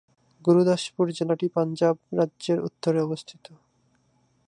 গুরুদাসপুর 0.45 1.05
জেলাটি 1.11 1.47
পাঞ্জাব 1.47 1.95
রাজ্যের 2.17 2.59
উত্তরে 2.59 2.99
অবস্থিত। 3.01 3.45